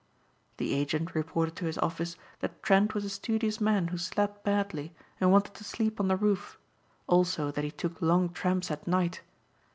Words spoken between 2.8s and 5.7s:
was a studious man who slept badly and wanted to